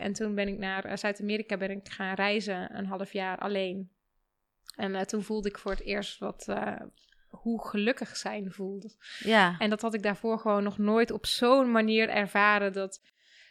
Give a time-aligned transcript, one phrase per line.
[0.00, 3.90] En toen ben ik naar eh, Zuid-Amerika ben ik gaan reizen, een half jaar alleen.
[4.76, 6.80] En eh, toen voelde ik voor het eerst wat, uh,
[7.28, 8.90] hoe gelukkig zijn voelde.
[9.18, 9.56] Ja.
[9.58, 13.00] En dat had ik daarvoor gewoon nog nooit op zo'n manier ervaren dat,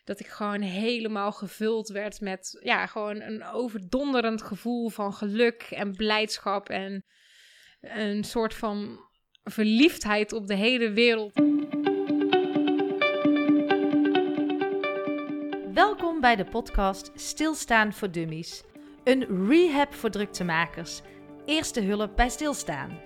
[0.03, 5.95] dat ik gewoon helemaal gevuld werd met ja, gewoon een overdonderend gevoel van geluk en
[5.95, 7.05] blijdschap en
[7.81, 8.99] een soort van
[9.43, 11.33] verliefdheid op de hele wereld.
[15.73, 18.63] Welkom bij de podcast Stilstaan voor Dummies.
[19.03, 21.01] Een rehab voor druktemakers.
[21.45, 22.99] Eerste hulp bij stilstaan.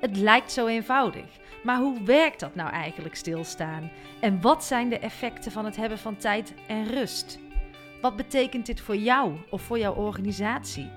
[0.00, 1.26] Het lijkt zo eenvoudig,
[1.62, 3.90] maar hoe werkt dat nou eigenlijk stilstaan?
[4.20, 7.38] En wat zijn de effecten van het hebben van tijd en rust?
[8.00, 10.90] Wat betekent dit voor jou of voor jouw organisatie?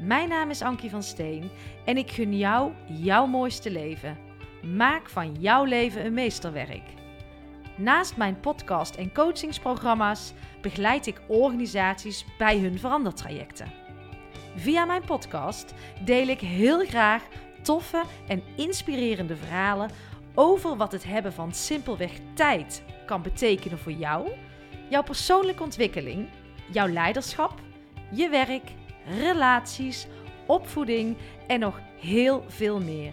[0.00, 1.50] Mijn naam is Ankie van Steen
[1.84, 4.18] en ik gun jou jouw mooiste leven.
[4.76, 7.02] Maak van jouw leven een meesterwerk.
[7.76, 13.72] Naast mijn podcast en coachingsprogramma's begeleid ik organisaties bij hun verandertrajecten.
[14.56, 17.22] Via mijn podcast deel ik heel graag
[17.62, 19.90] toffe en inspirerende verhalen
[20.34, 24.30] over wat het hebben van simpelweg tijd kan betekenen voor jou,
[24.90, 26.28] jouw persoonlijke ontwikkeling,
[26.72, 27.60] jouw leiderschap,
[28.10, 28.70] je werk,
[29.06, 30.06] relaties,
[30.46, 31.16] opvoeding
[31.46, 33.12] en nog heel veel meer.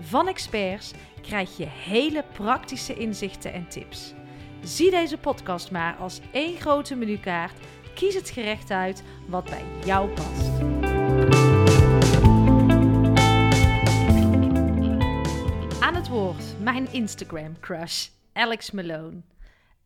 [0.00, 0.92] Van experts
[1.22, 4.14] krijg je hele praktische inzichten en tips.
[4.62, 7.58] Zie deze podcast maar als één grote menukaart.
[7.94, 10.60] Kies het gerecht uit wat bij jou past.
[15.80, 19.22] Aan het woord mijn Instagram crush, Alex Malone.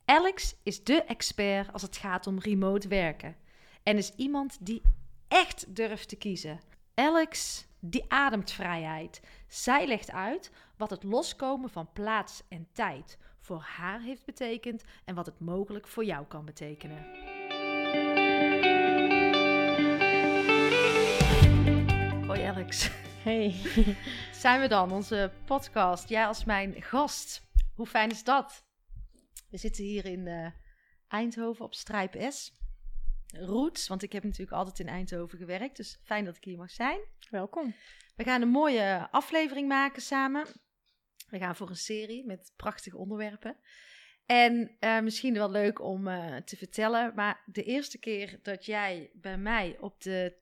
[0.04, 3.36] Alex is de expert als het gaat om remote werken
[3.82, 4.82] en is iemand die
[5.28, 6.60] echt durft te kiezen.
[6.94, 9.20] Alex die ademt vrijheid.
[9.48, 15.14] Zij legt uit wat het loskomen van plaats en tijd voor haar heeft betekend en
[15.14, 17.04] wat het mogelijk voor jou kan betekenen.
[22.26, 22.90] Hoi Alex.
[23.22, 23.54] Hey.
[24.42, 26.08] Zijn we dan, onze podcast?
[26.08, 27.42] Jij als mijn gast.
[27.74, 28.64] Hoe fijn is dat?
[29.50, 30.46] We zitten hier in uh,
[31.08, 32.52] Eindhoven op Strijp S.
[33.26, 35.76] Roots, want ik heb natuurlijk altijd in Eindhoven gewerkt.
[35.76, 36.98] Dus fijn dat ik hier mag zijn.
[37.30, 37.74] Welkom.
[38.16, 40.46] We gaan een mooie aflevering maken samen.
[41.28, 43.56] We gaan voor een serie met prachtige onderwerpen.
[44.26, 49.10] En uh, misschien wel leuk om uh, te vertellen, maar de eerste keer dat jij
[49.14, 50.36] bij mij op, de,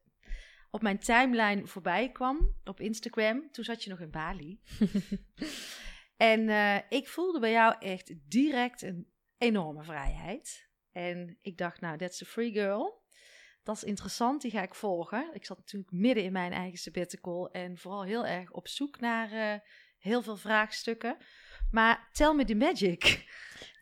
[0.70, 4.60] op mijn timeline voorbij kwam op Instagram, toen zat je nog in Bali.
[6.16, 10.68] en uh, ik voelde bij jou echt direct een enorme vrijheid.
[10.92, 13.02] En ik dacht, nou, that's a free girl.
[13.62, 15.30] Dat is interessant, die ga ik volgen.
[15.34, 19.62] Ik zat natuurlijk midden in mijn eigen sabbatical en vooral heel erg op zoek naar
[20.04, 21.16] heel veel vraagstukken.
[21.70, 23.24] Maar tell me the magic.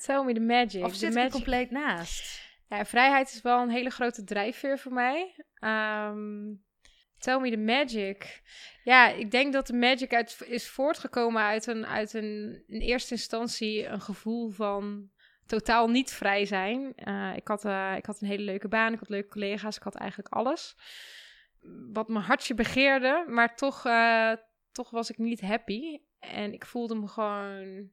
[0.05, 0.85] Tell me the magic.
[0.85, 2.41] Of zit ik compleet naast?
[2.69, 5.45] Ja, vrijheid is wel een hele grote drijfveer voor mij.
[5.61, 6.65] Um,
[7.19, 8.43] tell me the magic.
[8.83, 13.15] Ja, ik denk dat de magic uit, is voortgekomen uit, een, uit een, in eerste
[13.15, 15.11] instantie een gevoel van
[15.47, 16.93] totaal niet vrij zijn.
[17.09, 19.83] Uh, ik, had, uh, ik had een hele leuke baan, ik had leuke collega's, ik
[19.83, 20.77] had eigenlijk alles.
[21.93, 24.33] Wat mijn hartje begeerde, maar toch, uh,
[24.73, 25.99] toch was ik niet happy.
[26.31, 27.91] En ik voelde me gewoon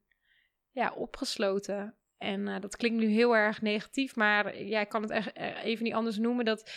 [0.72, 1.98] ja, opgesloten.
[2.18, 5.94] En dat klinkt nu heel erg negatief, maar ja, ik kan het echt even niet
[5.94, 6.46] anders noemen.
[6.46, 6.72] Dat,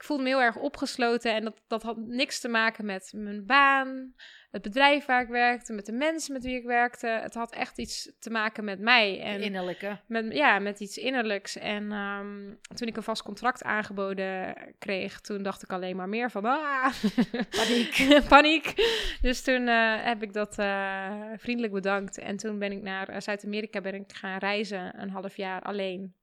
[0.00, 3.46] ik voelde me heel erg opgesloten en dat, dat had niks te maken met mijn
[3.46, 4.14] baan,
[4.50, 7.06] het bedrijf waar ik werkte, met de mensen met wie ik werkte.
[7.06, 9.20] Het had echt iets te maken met mij.
[9.20, 9.98] En Innerlijke.
[10.06, 11.56] Met, ja, met iets innerlijks.
[11.56, 16.30] En um, toen ik een vast contract aangeboden kreeg, toen dacht ik alleen maar meer
[16.30, 16.44] van...
[16.44, 16.94] Ah,
[17.58, 18.08] paniek.
[18.28, 18.74] paniek.
[19.20, 22.18] Dus toen uh, heb ik dat uh, vriendelijk bedankt.
[22.18, 26.14] En toen ben ik naar uh, Zuid-Amerika ben ik gaan reizen, een half jaar alleen.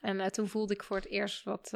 [0.00, 1.72] En toen voelde ik voor het eerst wat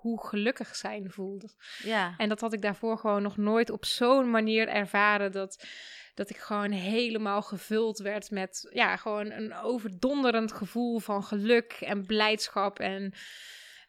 [0.00, 1.48] hoe gelukkig zijn voelde.
[1.82, 2.14] Ja.
[2.16, 5.66] En dat had ik daarvoor gewoon nog nooit op zo'n manier ervaren dat,
[6.14, 12.06] dat ik gewoon helemaal gevuld werd met ja, gewoon een overdonderend gevoel van geluk en
[12.06, 13.12] blijdschap en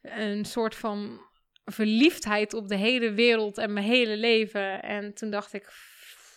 [0.02, 1.20] een soort van
[1.66, 4.82] verliefdheid op de hele wereld en mijn hele leven.
[4.82, 5.74] En toen dacht ik,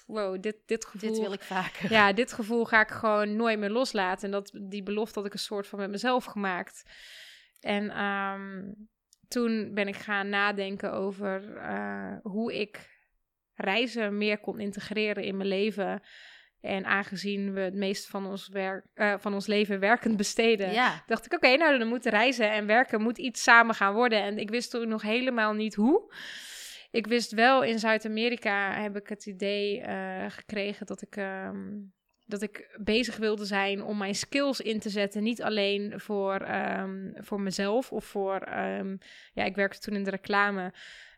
[0.07, 1.11] wow, dit, dit gevoel...
[1.11, 1.91] Dit wil ik vaker.
[1.93, 4.25] Ja, dit gevoel ga ik gewoon nooit meer loslaten.
[4.25, 6.83] En dat, die belofte had ik een soort van met mezelf gemaakt.
[7.61, 8.89] En um,
[9.29, 12.97] toen ben ik gaan nadenken over uh, hoe ik
[13.55, 16.03] reizen meer kon integreren in mijn leven.
[16.61, 21.03] En aangezien we het meeste van ons, werk, uh, van ons leven werkend besteden, ja.
[21.07, 24.23] dacht ik: oké, okay, nou dan moet reizen en werken moet iets samen gaan worden.
[24.23, 26.15] En ik wist toen nog helemaal niet hoe.
[26.91, 31.93] Ik wist wel in Zuid-Amerika heb ik het idee uh, gekregen dat ik um,
[32.29, 35.23] dat ik bezig wilde zijn om mijn skills in te zetten.
[35.23, 38.39] Niet alleen voor, ehm, voor mezelf of voor.
[38.41, 38.97] ehm,
[39.33, 40.73] ja, ik werkte toen in de reclame.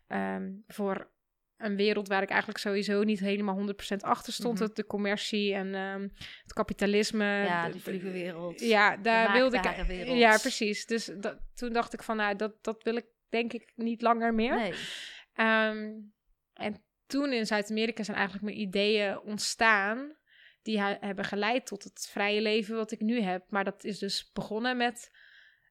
[0.07, 1.09] ehm, voor
[1.57, 4.59] een wereld waar ik eigenlijk sowieso niet helemaal 100% achter stond.
[4.59, 5.73] Het, de commercie en
[6.43, 7.25] het kapitalisme.
[7.25, 8.59] ja, de- die vliegenwereld.
[8.59, 9.85] Ja, daar wilde ik.
[9.87, 10.17] wereld.
[10.17, 10.85] Ja, precies.
[10.85, 14.33] Dus dat, toen dacht ik van, nou, dat, dat wil ik denk ik niet langer
[14.33, 14.55] meer.
[14.55, 14.73] Nee.
[16.53, 20.15] En toen in Zuid-Amerika zijn eigenlijk mijn ideeën ontstaan.
[20.61, 23.45] Die hebben geleid tot het vrije leven wat ik nu heb.
[23.49, 25.11] Maar dat is dus begonnen met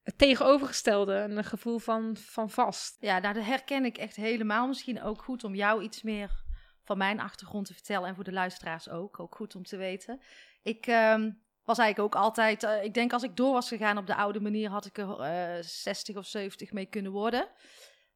[0.02, 1.12] het tegenovergestelde.
[1.14, 2.96] Een gevoel van, van vast.
[3.00, 4.66] Ja, dat herken ik echt helemaal.
[4.66, 6.42] Misschien ook goed om jou iets meer
[6.84, 8.08] van mijn achtergrond te vertellen.
[8.08, 9.20] En voor de luisteraars ook.
[9.20, 10.20] Ook goed om te weten.
[10.62, 11.30] Ik ehm,
[11.64, 12.62] was eigenlijk ook altijd...
[12.62, 14.70] eh, ik denk als ik door was gegaan op de oude manier...
[14.70, 17.48] had ik er eh 60 of 70 mee kunnen worden.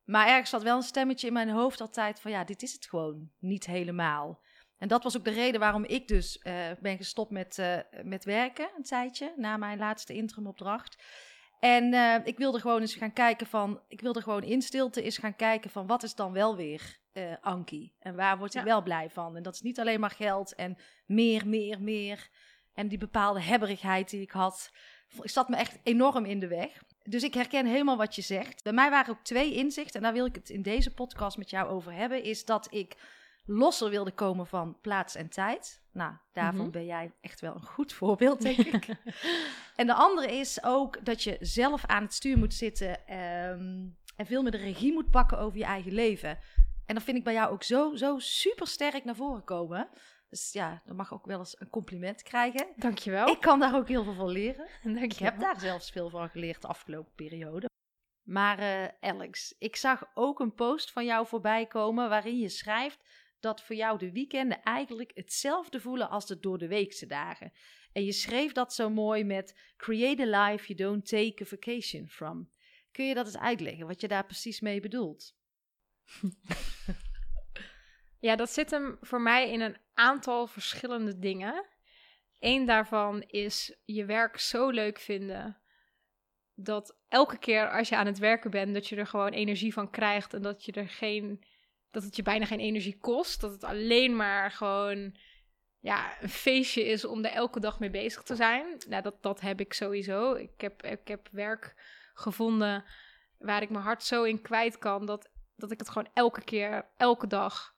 [0.05, 2.31] Maar ergens zat wel een stemmetje in mijn hoofd altijd van...
[2.31, 4.43] Ja, dit is het gewoon niet helemaal.
[4.79, 8.25] En dat was ook de reden waarom ik dus eh, ben gestopt met, eh, met
[8.25, 9.33] werken een tijdje.
[9.37, 11.03] Na mijn laatste interimopdracht.
[11.61, 15.19] En eh, ik wilde gewoon eens gaan kijken van, ik wilde gewoon in stilte eens
[15.19, 17.03] gaan kijken van wat is dan wel weer
[17.41, 17.95] Ankie?
[17.99, 18.67] En waar word ik Ja.
[18.67, 19.37] wel blij van?
[19.37, 20.77] En dat is niet alleen maar geld en
[21.07, 22.29] meer, meer, meer.
[22.75, 24.71] En die bepaalde hebberigheid die ik had,
[25.23, 26.83] ik zat me echt enorm in de weg.
[27.03, 28.63] Dus ik herken helemaal wat je zegt.
[28.63, 31.51] Bij mij waren ook twee inzichten, en daar wil ik het in deze podcast met
[31.51, 32.97] jou over hebben, is dat ik
[33.47, 35.83] losser wilde komen van plaats en tijd.
[35.93, 36.71] Nou, daarvan Mhm.
[36.71, 38.89] ben jij echt wel een goed voorbeeld, denk ik.
[39.77, 43.87] En de andere is ook dat je zelf aan het stuur moet zitten ehm,
[44.17, 46.39] en veel meer de regie moet pakken over je eigen leven.
[46.87, 49.89] En dat vind ik bij jou ook zo, zo super sterk naar voren komen.
[50.29, 52.67] Dus ja, dan mag ook wel eens een compliment krijgen.
[52.77, 53.29] Dankjewel.
[53.29, 54.69] Ik kan daar ook heel veel van leren.
[54.83, 55.07] Dankjewel.
[55.09, 57.69] Ik heb daar zelfs veel van geleerd de afgelopen periode.
[58.23, 63.05] Maar eh, Alex, ik zag ook een post van jou voorbij komen waarin je schrijft
[63.45, 67.53] dat voor jou de weekenden eigenlijk hetzelfde voelen als de door de weekse dagen.
[67.93, 72.09] En je schreef dat zo mooi met create a life you don't take a vacation
[72.09, 72.51] from.
[72.93, 75.35] Kun je dat eens uitleggen, wat je daar precies mee bedoelt?
[78.25, 81.67] Ja, dat zit hem voor mij in een aantal verschillende dingen.
[82.39, 85.61] Eén daarvan is je werk zo leuk vinden
[86.55, 89.91] dat elke keer als je aan het werken bent, dat je er gewoon energie van
[89.91, 91.45] krijgt en dat je er geen,
[91.95, 95.17] dat het je bijna geen energie kost, dat het alleen maar gewoon
[95.81, 98.67] ja, een feestje is om er elke dag mee bezig te zijn.
[98.89, 100.35] Nou, dat, dat heb ik sowieso.
[100.35, 101.75] Ik heb, ik heb werk
[102.15, 102.85] gevonden
[103.39, 106.91] waar ik mijn hart zo in kwijt kan dat, dat ik het gewoon elke keer,
[106.97, 107.75] elke dag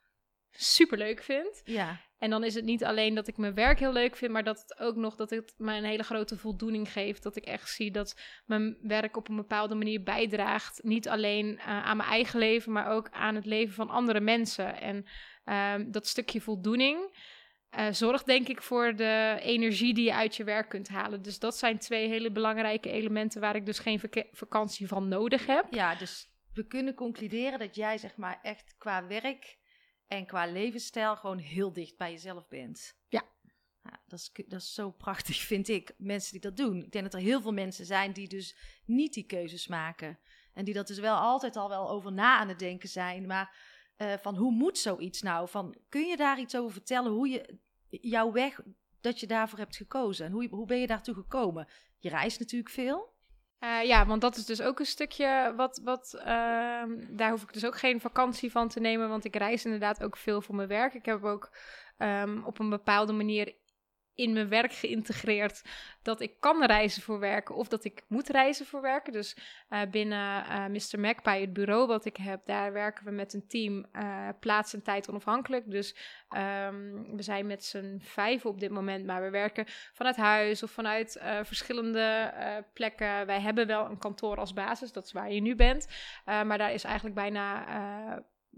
[0.51, 1.61] super leuk vind.
[1.65, 4.45] Ja, En dan is het niet alleen dat ik mijn werk heel leuk vind, maar
[4.45, 7.23] dat het ook nog dat het mij een hele grote voldoening geeft.
[7.23, 10.81] Dat ik echt zie dat mijn werk op een bepaalde manier bijdraagt.
[10.83, 14.81] Niet alleen eh, aan mijn eigen leven, maar ook aan het leven van andere mensen.
[14.81, 15.07] En
[15.45, 17.19] ehm, dat stukje voldoening
[17.71, 21.23] eh, zorgt denk ik voor de energie die je uit je werk kunt halen.
[21.23, 25.47] Dus dat zijn twee hele belangrijke elementen waar ik dus geen vaka- vakantie van nodig
[25.47, 25.67] heb.
[25.71, 29.57] ja, dus we kunnen concluderen dat jij zeg maar echt qua werk
[30.07, 32.95] en qua levensstijl gewoon heel dicht bij jezelf bent.
[33.09, 33.25] Ja.
[33.83, 35.95] Ja, dat, is, dat is zo prachtig, vind ik.
[35.99, 36.85] Mensen die dat doen.
[36.85, 40.19] Ik denk dat er heel veel mensen zijn die dus niet die keuzes maken.
[40.53, 43.27] En die dat dus wel altijd al wel over na aan het denken zijn.
[43.27, 43.57] Maar
[43.97, 45.49] eh, van hoe moet zoiets nou?
[45.49, 47.13] Van, kun je daar iets over vertellen?
[47.13, 47.59] Hoe je
[47.89, 48.61] jouw weg,
[49.01, 50.27] dat je daarvoor hebt gekozen?
[50.27, 51.69] En hoe, hoe ben je daartoe gekomen?
[51.99, 53.15] Je reist natuurlijk veel.
[53.59, 57.53] Eh, ja, want dat is dus ook een stukje wat, wat ehm, daar hoef ik
[57.53, 60.69] dus ook geen vakantie van te nemen, want ik reis inderdaad ook veel voor mijn
[60.69, 60.95] werk.
[60.95, 61.51] Ik heb ook
[61.97, 63.55] ehm, op een bepaalde manier
[64.17, 65.63] in mijn werk geïntegreerd
[66.03, 69.13] dat ik kan reizen voor werken of dat ik moet reizen voor werken.
[69.13, 69.37] Dus
[69.69, 71.01] eh, binnen eh Mr.
[71.01, 74.83] Magpie, het bureau wat ik heb, daar werken we met een team eh, plaats en
[74.83, 75.71] tijd onafhankelijk.
[75.71, 75.97] Dus
[76.29, 80.71] ehm, we zijn met z'n vijf op dit moment, maar we werken vanuit huis of
[80.71, 82.33] vanuit verschillende
[82.73, 83.27] plekken.
[83.27, 85.87] Wij hebben wel een kantoor als basis, dat is waar je nu bent.
[86.25, 87.65] Maar daar is eigenlijk bijna,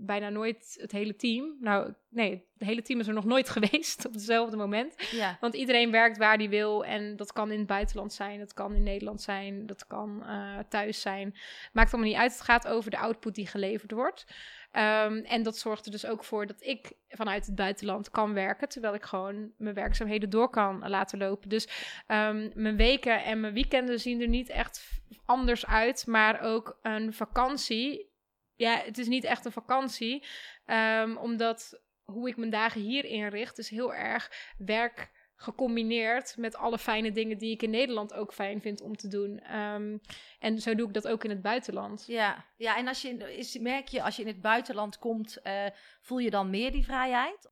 [0.00, 1.56] bijna nooit het hele team.
[1.60, 4.94] Nou, nee, het hele team is er nog nooit geweest op hetzelfde moment.
[5.10, 5.36] Ja.
[5.40, 6.84] Want iedereen werkt waar die wil.
[6.84, 10.58] En dat kan in het buitenland zijn, dat kan in Nederland zijn, dat kan eh,
[10.68, 11.34] thuis zijn.
[11.72, 12.32] Maakt allemaal niet uit.
[12.32, 14.26] Het gaat over de output die geleverd wordt.
[14.70, 18.68] Ehm, en dat zorgt er dus ook voor dat ik vanuit het buitenland kan werken.
[18.68, 21.48] Terwijl ik gewoon mijn werkzaamheden door kan laten lopen.
[21.48, 21.68] Dus
[22.06, 26.06] ehm, mijn weken en mijn weekenden zien er niet echt anders uit.
[26.06, 28.07] Maar ook een vakantie.
[28.58, 30.24] Ja, het is niet echt een vakantie.
[30.64, 36.78] ehm, omdat hoe ik mijn dagen hier inricht, is heel erg werk gecombineerd met alle
[36.78, 39.38] fijne dingen die ik in Nederland ook fijn vind om te doen.
[39.38, 39.98] Ehm,
[40.38, 42.04] en zo doe ik dat ook in het buitenland.
[42.06, 45.66] Ja, ja en als je, is, merk je als je in het buitenland komt, eh,
[46.00, 47.50] voel je dan meer die vrijheid?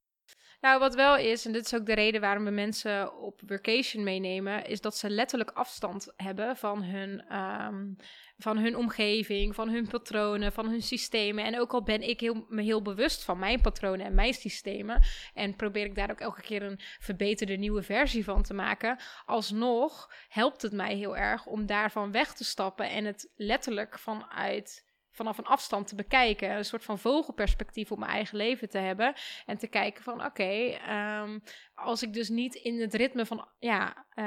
[0.66, 4.04] Nou, wat wel is, en dit is ook de reden waarom we mensen op vacation
[4.04, 7.92] meenemen, is dat ze letterlijk afstand hebben van hun, ehm,
[8.38, 11.44] van hun omgeving, van hun patronen, van hun systemen.
[11.44, 15.02] En ook al ben ik heel, me heel bewust van mijn patronen en mijn systemen,
[15.34, 20.12] en probeer ik daar ook elke keer een verbeterde nieuwe versie van te maken, alsnog
[20.28, 24.85] helpt het mij heel erg om daarvan weg te stappen en het letterlijk vanuit
[25.16, 26.56] vanaf een afstand te bekijken.
[26.56, 29.14] Een soort van vogelperspectief op mijn eigen leven te hebben.
[29.46, 31.38] En te kijken van oké, ehm,
[31.74, 34.24] als ik dus niet in het ritme van ja, uh,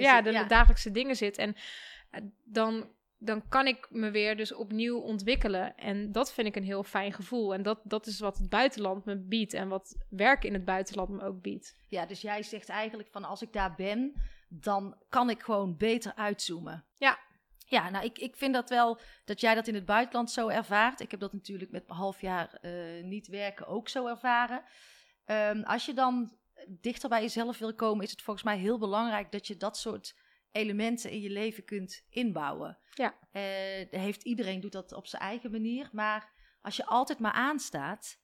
[0.00, 1.38] ja, de, dagelijkse dingen zit.
[1.38, 1.56] En
[2.10, 5.76] eh, dan, dan kan ik me weer dus opnieuw ontwikkelen.
[5.76, 7.54] En dat vind ik een heel fijn gevoel.
[7.54, 9.54] En dat, dat is wat het buitenland me biedt.
[9.54, 11.76] En wat werken in het buitenland me ook biedt.
[11.88, 14.12] Ja, dus jij zegt eigenlijk van als ik daar ben,
[14.48, 16.84] dan kan ik gewoon beter uitzoomen.
[16.96, 17.18] Ja,
[17.68, 21.00] ja, nou, ik, ik vind dat wel dat jij dat in het buitenland zo ervaart.
[21.00, 24.62] Ik heb dat natuurlijk met mijn half jaar uh, niet werken ook zo ervaren.
[25.26, 26.36] Um, als je dan
[26.68, 30.16] dichter bij jezelf wil komen, is het volgens mij heel belangrijk dat je dat soort
[30.52, 32.78] elementen in je leven kunt inbouwen.
[32.94, 33.14] Ja.
[33.32, 33.42] Uh,
[33.90, 35.88] heeft, iedereen doet dat op zijn eigen manier.
[35.92, 36.32] Maar
[36.62, 38.18] als je altijd maar aanstaat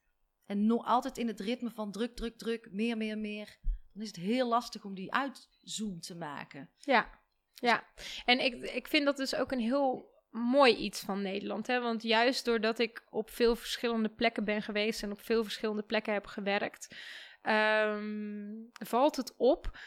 [0.46, 3.58] en nog altijd in het ritme van druk, druk, druk, meer, meer, meer,
[3.92, 6.70] dan is het heel lastig om die uitzoom te maken.
[6.78, 7.22] Ja.
[7.54, 7.84] Ja,
[8.24, 11.66] en ik, ik vind dat dus ook een heel mooi iets van Nederland.
[11.66, 11.80] Hè?
[11.80, 16.12] Want juist doordat ik op veel verschillende plekken ben geweest en op veel verschillende plekken
[16.12, 16.96] heb gewerkt,
[17.42, 19.78] ehm, valt het op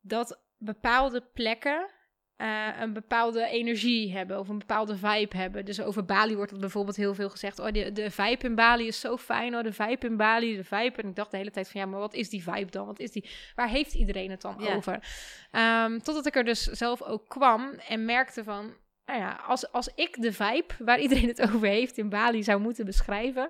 [0.00, 1.90] dat bepaalde plekken
[2.38, 5.64] uh, een bepaalde energie hebben of een bepaalde vibe hebben.
[5.64, 7.58] Dus over Bali wordt er bijvoorbeeld heel veel gezegd.
[7.58, 9.56] Oh, de, de vibe in Bali is zo fijn.
[9.56, 11.02] Oh, de vibe in Bali, de vibe.
[11.02, 12.86] En ik dacht de hele tijd van ja, maar wat is die vibe dan?
[12.86, 13.30] Wat is die?
[13.54, 15.00] Waar heeft iedereen het dan over?
[15.52, 18.74] Um, totdat ik er dus zelf ook kwam en merkte van
[19.06, 22.60] nou ja, als, als ik de vibe waar iedereen het over heeft in Bali zou
[22.60, 23.48] moeten beschrijven,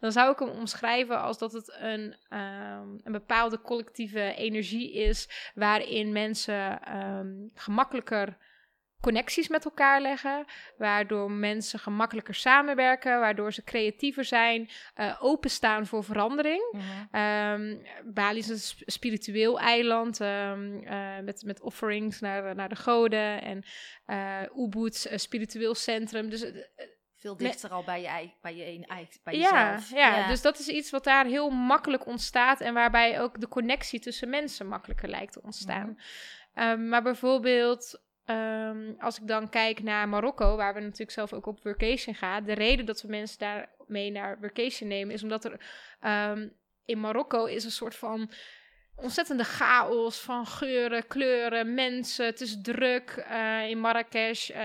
[0.00, 5.28] dan zou ik hem omschrijven als dat het een, um, een bepaalde collectieve energie is
[5.54, 8.36] waarin mensen um, gemakkelijker
[9.00, 10.44] connecties met elkaar leggen,
[10.76, 16.62] waardoor mensen gemakkelijker samenwerken, waardoor ze creatiever zijn, uh, openstaan voor verandering.
[16.72, 17.06] Mm
[18.04, 23.64] Bali is een spiritueel eiland um, uh, met, met offerings naar, naar de goden en
[24.06, 26.30] uh, Ubud, een spiritueel centrum.
[26.30, 26.52] Dus
[27.16, 29.90] veel dichter al bij je, bij je eigen, bij jezelf.
[29.90, 33.48] Ja, ja, dus dat is iets wat daar heel makkelijk ontstaat en waarbij ook de
[33.48, 35.88] connectie tussen mensen makkelijker lijkt te ontstaan.
[35.88, 35.98] Mm
[36.88, 41.60] maar bijvoorbeeld Um, als ik dan kijk naar Marokko, waar we natuurlijk zelf ook op
[41.60, 42.44] vacation gaan.
[42.44, 45.60] De reden dat we mensen daar mee naar vacation nemen, is omdat er
[46.30, 46.52] um,
[46.84, 48.30] in Marokko is een soort van
[49.00, 52.26] ontzettende chaos van geuren, kleuren, mensen.
[52.26, 54.50] Het is druk uh, in Marrakesh.
[54.50, 54.56] Uh,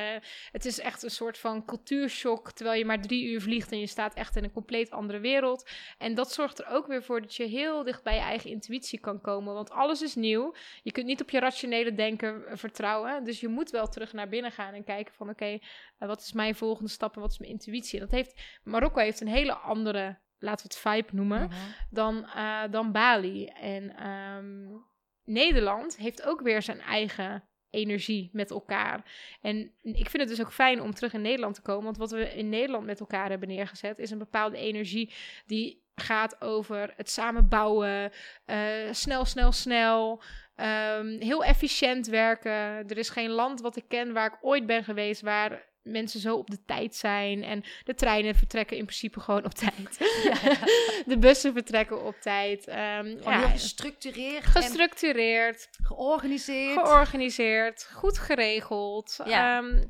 [0.51, 3.87] het is echt een soort van cultuurshock, terwijl je maar drie uur vliegt en je
[3.87, 5.69] staat echt in een compleet andere wereld.
[5.97, 8.99] En dat zorgt er ook weer voor dat je heel dicht bij je eigen intuïtie
[8.99, 10.55] kan komen, want alles is nieuw.
[10.83, 14.51] Je kunt niet op je rationele denken vertrouwen, dus je moet wel terug naar binnen
[14.51, 15.59] gaan en kijken van oké,
[15.97, 17.99] wat is mijn volgende stap en wat is mijn intuïtie?
[17.99, 21.55] En dat heeft, Marokko heeft een hele andere laten we het vibe noemen, mhm.
[21.89, 23.45] dan, uh, dan Bali.
[23.45, 24.85] En um,
[25.23, 29.03] Nederland heeft ook weer zijn eigen energie met elkaar.
[29.41, 31.83] En ik vind het dus ook fijn om terug in Nederland te komen.
[31.83, 35.13] Want wat we in Nederland met elkaar hebben neergezet, is een bepaalde energie
[35.45, 38.11] die gaat over het samenbouwen,
[38.45, 38.57] uh,
[38.91, 40.21] snel, snel, snel.
[40.55, 42.51] Um, heel efficiënt werken.
[42.87, 46.35] Er is geen land wat ik ken waar ik ooit ben geweest waar mensen zo
[46.35, 47.43] op de tijd zijn.
[47.43, 49.97] En de treinen vertrekken in principe gewoon op tijd.
[50.23, 50.57] Ja.
[51.05, 52.67] de bussen vertrekken op tijd.
[52.67, 54.45] Um, ja, heel gestructureerd.
[54.45, 55.69] Gestructureerd.
[55.83, 56.87] Georganiseerd.
[56.87, 57.89] Georganiseerd.
[57.93, 59.19] Goed geregeld.
[59.25, 59.57] Ja.
[59.57, 59.89] Um,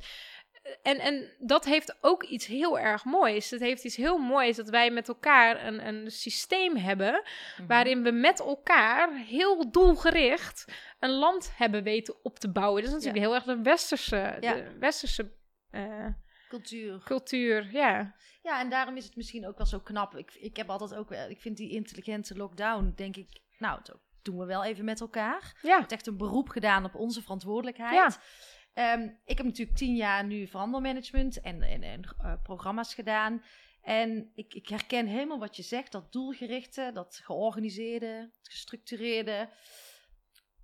[0.81, 3.49] en, en dat heeft ook iets heel erg moois.
[3.49, 7.23] Het heeft iets heel moois dat wij met elkaar een, een systeem hebben.
[7.57, 7.67] Mhm.
[7.67, 10.65] waarin we met elkaar heel doelgericht
[10.99, 12.81] een land hebben weten op te bouwen.
[12.81, 15.31] Dat is natuurlijk heel erg de westerse, de westerse
[15.75, 16.07] uh,
[16.49, 17.01] cultuur.
[17.03, 18.15] Cultuur, ja.
[18.41, 20.15] Ja, en daarom is het misschien ook wel zo knap.
[20.15, 24.37] Ik, ik heb altijd ook, ik vind die intelligente lockdown, denk ik, nou, dat doen
[24.37, 25.59] we wel even met elkaar.
[25.61, 25.81] Ja.
[25.81, 27.93] Het echt een beroep gedaan op onze verantwoordelijkheid.
[27.93, 28.93] Ja.
[28.93, 33.43] Um, ik heb natuurlijk tien jaar nu verandermanagement en, en, en uh, programma's gedaan.
[33.81, 39.49] En ik, ik, herken helemaal wat je zegt, dat doelgerichte, dat georganiseerde, gestructureerde.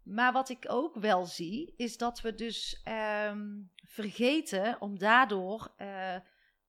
[0.09, 2.81] Maar wat ik ook wel zie, is dat we dus
[3.27, 6.15] um, vergeten om daardoor uh,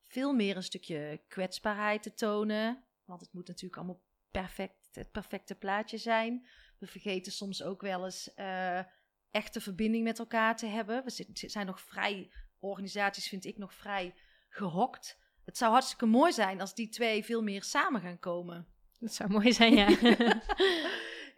[0.01, 2.85] veel meer een stukje kwetsbaarheid te tonen.
[3.05, 6.47] Want het moet natuurlijk allemaal perfect, het perfecte plaatje zijn.
[6.79, 8.79] We vergeten soms ook wel eens uh,
[9.31, 11.05] echte verbinding met elkaar te hebben.
[11.05, 14.15] We zijn nog vrij, organisaties vind ik nog vrij
[14.49, 15.19] gehokt.
[15.45, 18.67] Het zou hartstikke mooi zijn als die twee veel meer samen gaan komen.
[18.99, 19.89] Dat zou mooi zijn, ja.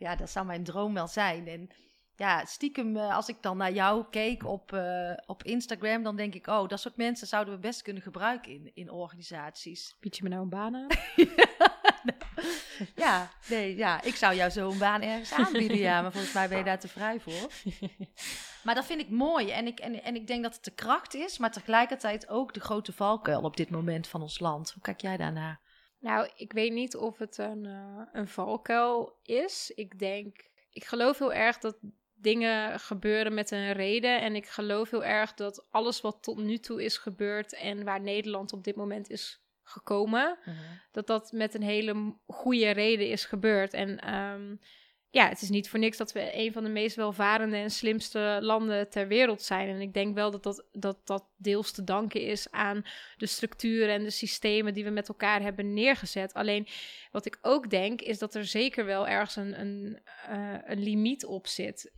[0.07, 1.49] ja, dat zou mijn droom wel zijn.
[1.49, 1.71] En
[2.17, 6.35] ja, stiekem, uh, als ik dan naar jou keek op, uh, op Instagram, dan denk
[6.35, 9.97] ik, oh, dat soort mensen zouden we best kunnen gebruiken in, in organisaties.
[10.01, 10.87] Bied je me nou een baan aan?
[13.05, 16.49] ja, nee, ja, ik zou jou zo een baan ergens aanbieden, ja, maar volgens mij
[16.49, 17.51] ben je daar te vrij voor.
[18.63, 21.15] Maar dat vind ik mooi en ik, en, en ik denk dat het de kracht
[21.15, 24.71] is, maar tegelijkertijd ook de grote valkuil op dit moment van ons land.
[24.71, 25.61] Hoe kijk jij daarnaar?
[25.99, 29.73] Nou, ik weet niet of het een, uh, een valkuil is.
[29.75, 31.77] Ik denk, ik geloof heel erg dat
[32.23, 34.21] dingen gebeuren met een reden.
[34.21, 38.01] En ik geloof heel erg dat alles wat tot nu toe is gebeurd en waar
[38.01, 40.57] Nederland op dit moment is gekomen, mhm.
[40.91, 43.73] dat dat met een hele goede reden is gebeurd.
[43.73, 44.61] En um,
[45.13, 48.39] ja, het is niet voor niks dat we een van de meest welvarende en slimste
[48.41, 49.69] landen ter wereld zijn.
[49.69, 52.85] En ik denk wel dat dat, dat, dat deels te danken is aan
[53.17, 56.35] de structuren en de systemen die we met elkaar hebben neergezet.
[56.35, 56.67] Alleen
[57.11, 61.25] wat ik ook denk, is dat er zeker wel ergens een, een, uh, een limiet
[61.25, 61.93] op zit.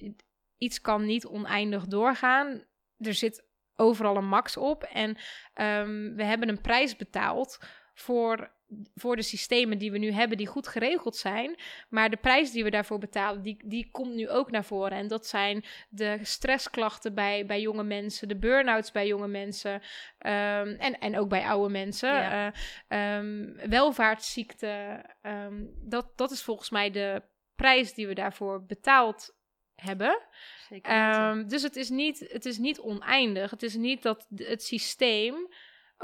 [0.58, 2.64] Iets kan niet oneindig doorgaan.
[2.98, 3.44] Er zit
[3.76, 4.82] overal een max op.
[4.82, 5.08] En
[5.54, 7.58] um, we hebben een prijs betaald
[7.94, 8.52] voor
[8.94, 11.56] voor de systemen die we nu hebben, die goed geregeld zijn.
[11.88, 14.98] Maar de prijs die we daarvoor betalen, die, die komt nu ook naar voren.
[14.98, 19.80] En dat zijn de stressklachten bij, bij jonge mensen, de burn-outs bij jonge mensen um,
[20.18, 22.12] en, en ook bij oude mensen.
[22.12, 22.52] Ja.
[22.88, 27.22] Uh, um, welvaartsziekten, um, dat, dat is volgens mij de
[27.54, 29.36] prijs die we daarvoor betaald
[29.74, 30.20] hebben.
[30.68, 33.50] Zeker dus het is, niet, het is niet oneindig.
[33.50, 35.48] Het is niet dat het systeem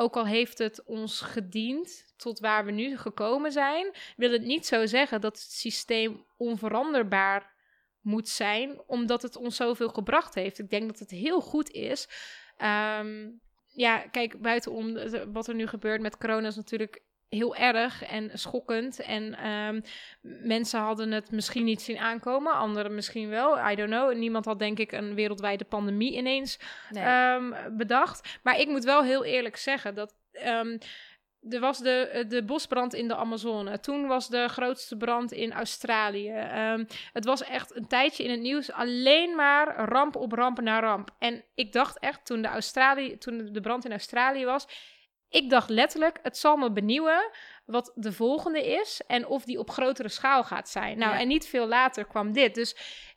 [0.00, 4.66] ook al heeft het ons gediend tot waar we nu gekomen zijn, wil het niet
[4.66, 7.52] zo zeggen dat het systeem onveranderbaar
[8.00, 10.58] moet zijn, omdat het ons zoveel gebracht heeft.
[10.58, 12.08] Ik denk dat het heel goed is.
[12.98, 14.98] Um, ja, kijk, buitenom
[15.32, 19.00] wat er nu gebeurt met corona is natuurlijk heel erg en schokkend.
[19.00, 19.82] En um,
[20.42, 23.70] mensen hadden het misschien niet zien aankomen, anderen misschien wel.
[23.70, 24.14] I don't know.
[24.14, 26.58] Niemand had denk ik een wereldwijde pandemie ineens
[26.90, 27.34] nee.
[27.34, 28.38] um, bedacht.
[28.42, 30.14] Maar ik moet wel heel eerlijk zeggen dat.
[30.46, 30.78] Um,
[31.48, 33.80] er was de, de bosbrand in de Amazone.
[33.80, 36.32] Toen was de grootste brand in Australië.
[36.72, 40.82] Um, het was echt een tijdje in het nieuws alleen maar ramp op ramp naar
[40.82, 41.10] ramp.
[41.18, 44.66] En ik dacht echt toen de, Australië, toen de brand in Australië was
[45.30, 47.30] ik dacht letterlijk, het zal me benieuwen
[47.64, 50.98] wat de volgende is en of die op grotere schaal gaat zijn.
[50.98, 52.54] Nou, en niet veel later kwam dit.
[52.54, 52.76] Dus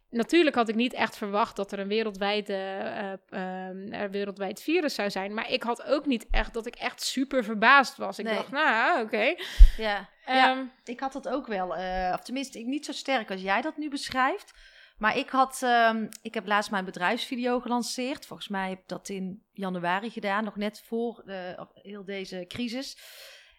[0.09, 5.33] natuurlijk had ik niet echt verwacht dat er een wereldwijd, uh, wereldwijd virus zou zijn.
[5.33, 8.19] Maar ik had ook niet echt dat ik echt super verbaasd was.
[8.19, 9.35] Ik dacht, nou, oké.
[9.77, 10.09] Ja.
[10.25, 11.77] ja, ehm, ik had dat ook wel.
[11.77, 14.53] Uh, of tenminste, niet zo sterk als jij dat nu beschrijft.
[14.97, 18.25] Maar ik, had, um, ik heb laatst mijn bedrijfsvideo gelanceerd.
[18.25, 22.97] Volgens mij heb ik dat in januari gedaan, nog net voor uh, heel deze crisis.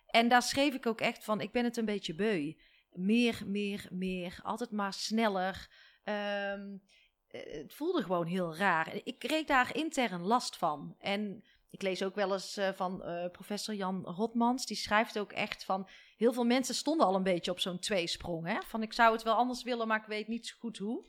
[0.06, 2.52] En daar schreef ik ook echt van, ik ben het een beetje beu.
[2.92, 5.68] Meer, meer, meer, altijd maar sneller.
[6.04, 6.82] Um,
[7.28, 8.94] het voelde gewoon heel raar.
[9.04, 10.94] Ik kreeg daar intern last van.
[10.98, 14.66] En ik lees ook wel eens uh, van professor Jan Rotmans.
[14.66, 15.88] Die schrijft ook echt van...
[16.16, 18.46] Heel veel mensen stonden al een beetje op zo'n tweesprong.
[18.46, 18.58] Hè?
[18.66, 21.04] Van ik zou het wel anders willen, maar ik weet niet zo goed hoe.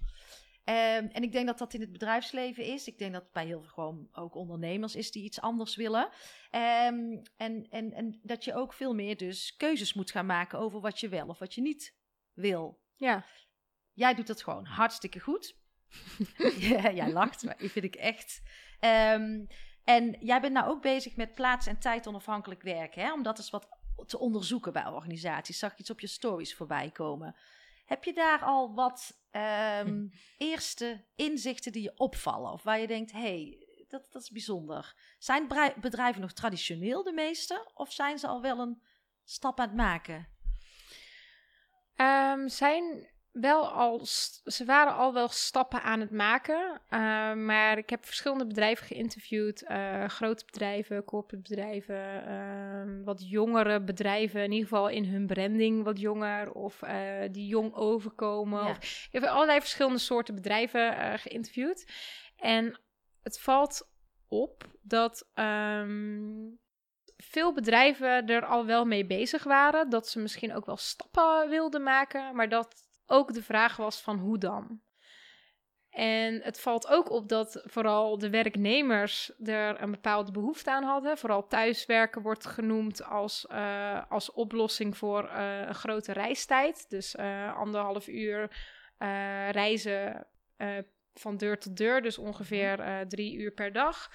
[0.69, 2.87] Um, en ik denk dat dat in het bedrijfsleven is.
[2.87, 6.03] Ik denk dat het bij heel veel gewoon ook ondernemers is die iets anders willen.
[6.51, 10.81] Um, en, en, en dat je ook veel meer dus keuzes moet gaan maken over
[10.81, 11.95] wat je wel of wat je niet
[12.33, 12.79] wil.
[12.95, 13.25] Ja.
[13.93, 15.55] Jij doet dat gewoon hartstikke goed.
[16.59, 18.41] ja, jij lacht, maar ik vind ik echt.
[18.79, 19.47] Um,
[19.83, 23.13] en jij bent nou ook bezig met plaats- en tijd onafhankelijk werken, hè?
[23.13, 23.74] om dat eens wat
[24.05, 25.59] te onderzoeken bij organisaties.
[25.59, 27.35] Zag je iets op je stories voorbij komen?
[27.85, 29.19] Heb je daar al wat
[29.81, 32.51] um, eerste inzichten die je opvallen?
[32.51, 34.95] Of waar je denkt, hé, hey, dat, dat is bijzonder.
[35.19, 35.47] Zijn
[35.81, 37.71] bedrijven nog traditioneel de meeste?
[37.73, 38.81] Of zijn ze al wel een
[39.23, 40.27] stap aan het maken?
[41.95, 43.99] Um, zijn wel al,
[44.45, 46.81] ze waren al wel stappen aan het maken.
[46.89, 49.63] Uh, maar ik heb verschillende bedrijven geïnterviewd.
[49.63, 55.83] Uh, grote bedrijven, corporate bedrijven, uh, wat jongere bedrijven, in ieder geval in hun branding
[55.83, 58.63] wat jonger of eh, die jong overkomen.
[58.63, 58.69] Ja.
[58.69, 61.91] Of, ik heb allerlei verschillende soorten bedrijven geïnterviewd.
[62.37, 62.79] En
[63.23, 63.89] het valt
[64.27, 66.59] op dat um,
[67.17, 69.89] veel bedrijven er al wel mee bezig waren.
[69.89, 74.17] Dat ze misschien ook wel stappen wilden maken, maar dat ook de vraag was van
[74.17, 74.81] hoe dan?
[75.95, 81.17] En het valt ook op dat vooral de werknemers er een bepaalde behoefte aan hadden.
[81.17, 86.89] Vooral thuiswerken wordt genoemd als, uh, als oplossing voor uh, een grote reistijd.
[86.89, 88.49] Dus uh, anderhalf uur
[89.51, 90.27] reizen
[91.13, 94.11] van deur tot deur, dus ongeveer drie uur per dag.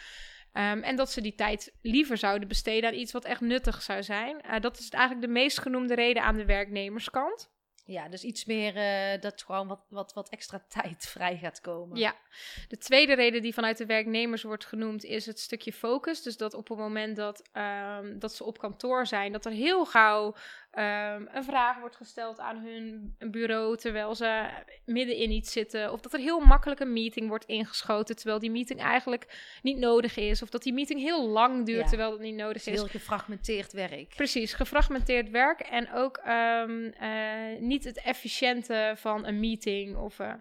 [0.52, 4.02] Ehm, en dat ze die tijd liever zouden besteden aan iets wat echt nuttig zou
[4.02, 4.60] zijn.
[4.60, 7.50] Dat is eigenlijk de meest genoemde reden aan de werknemerskant.
[7.90, 11.98] Ja, dus iets meer uh, dat gewoon wat, wat, wat extra tijd vrij gaat komen.
[11.98, 12.16] Ja,
[12.68, 16.22] de tweede reden die vanuit de werknemers wordt genoemd is het stukje focus.
[16.22, 19.84] Dus dat op het moment dat, um, dat ze op kantoor zijn, dat er heel
[19.84, 20.34] gauw
[20.78, 24.48] um, een vraag wordt gesteld aan hun bureau terwijl ze
[24.84, 25.92] midden in iets zitten.
[25.92, 30.16] Of dat er heel makkelijk een meeting wordt ingeschoten terwijl die meeting eigenlijk niet nodig
[30.16, 30.42] is.
[30.42, 32.74] Of dat die meeting heel lang duurt terwijl het niet nodig is.
[32.74, 34.14] Heel gefragmenteerd werk.
[34.16, 39.96] Precies, gefragmenteerd werk en ook um, uh, niet het efficiënte van een meeting.
[39.96, 40.32] Of, uh,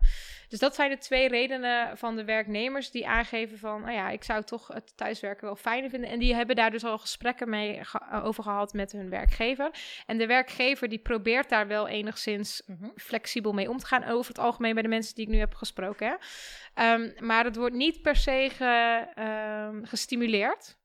[0.49, 4.23] dus dat zijn de twee redenen van de werknemers die aangeven van, nou ja, ik
[4.23, 6.09] zou toch het thuiswerken wel fijner vinden.
[6.09, 9.71] En die hebben daar dus al gesprekken mee ge over gehad met hun werkgever.
[10.05, 12.91] En de werkgever die probeert daar wel enigszins mm -hmm.
[12.95, 14.03] flexibel mee om te gaan.
[14.03, 16.17] Over het algemeen bij de mensen die ik nu heb gesproken.
[16.73, 16.93] Hè.
[16.93, 19.05] Um, maar het wordt niet per se ge,
[19.73, 20.77] um, gestimuleerd.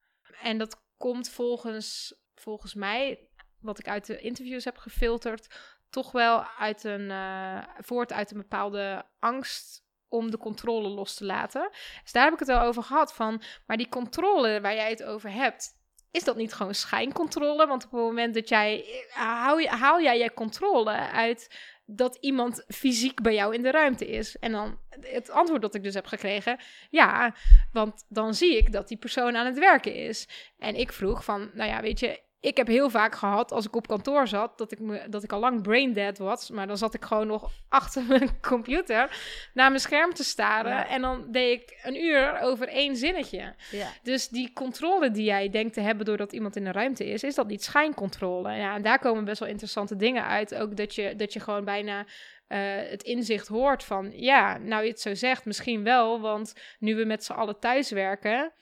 [0.42, 3.28] En dat komt volgens, volgens mij,
[3.60, 5.46] wat ik uit de interviews heb gefilterd,
[5.94, 11.24] toch wel uit een, uh, voort uit een bepaalde angst om de controle los te
[11.24, 11.70] laten.
[12.02, 15.02] Dus daar heb ik het wel over gehad van, maar die controle waar jij het
[15.02, 15.72] over hebt,
[16.10, 17.66] is dat niet gewoon schijncontrole?
[17.66, 22.64] Want op het moment dat jij, haal, je, haal jij je controle uit dat iemand
[22.68, 24.38] fysiek bij jou in de ruimte is?
[24.38, 26.58] En dan het antwoord dat ik dus heb gekregen,
[26.90, 27.34] ja,
[27.72, 30.28] want dan zie ik dat die persoon aan het werken is.
[30.58, 33.76] En ik vroeg van, nou ja, weet je, ik heb heel vaak gehad als ik
[33.76, 36.50] op kantoor zat, dat ik, me, dat ik al lang brain dead was.
[36.50, 39.18] Maar dan zat ik gewoon nog achter mijn computer
[39.54, 40.72] naar mijn scherm te staren.
[40.72, 40.88] Ja.
[40.88, 43.54] En dan deed ik een uur over één zinnetje.
[43.70, 43.88] Ja.
[44.02, 47.34] Dus die controle die jij denkt te hebben doordat iemand in de ruimte is, is
[47.34, 48.52] dat niet schijncontrole.
[48.52, 50.54] Ja, en daar komen best wel interessante dingen uit.
[50.54, 52.58] Ook dat je, dat je gewoon bijna uh,
[52.90, 56.20] het inzicht hoort van, ja, nou je het zo zegt, misschien wel.
[56.20, 58.52] Want nu we met z'n allen thuiswerken,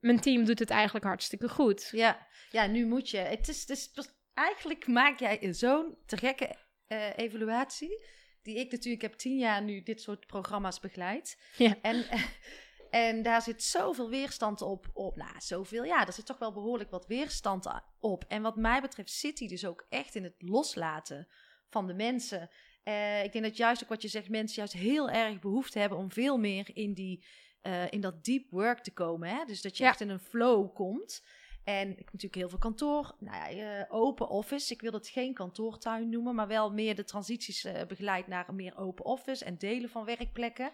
[0.00, 1.88] mijn team doet het eigenlijk hartstikke goed.
[1.90, 3.16] Ja, ja nu moet je.
[3.16, 3.90] Het is, het is,
[4.34, 6.56] eigenlijk maak jij zo'n te gekke
[6.88, 8.06] uh, evaluatie.
[8.42, 11.38] Die ik natuurlijk heb tien jaar nu dit soort programma's begeleid.
[11.56, 11.76] Ja.
[11.82, 12.04] En,
[12.90, 15.16] en daar zit zoveel weerstand op, op.
[15.16, 15.84] Nou, zoveel.
[15.84, 17.66] Ja, er zit toch wel behoorlijk wat weerstand
[17.98, 18.24] op.
[18.28, 21.28] En wat mij betreft zit die dus ook echt in het loslaten
[21.68, 22.50] van de mensen.
[22.84, 25.98] Uh, ik denk dat juist ook wat je zegt, mensen juist heel erg behoefte hebben
[25.98, 27.24] om veel meer in die
[27.62, 29.28] uh, in dat deep work te komen.
[29.28, 29.44] Hè?
[29.44, 29.90] Dus dat je ja.
[29.90, 31.22] echt in een flow komt.
[31.64, 34.72] En ik heb natuurlijk heel veel kantoor, nou ja, uh, open office.
[34.72, 38.54] Ik wil het geen kantoortuin noemen, maar wel meer de transities uh, begeleid naar een
[38.54, 40.70] meer open office en delen van werkplekken.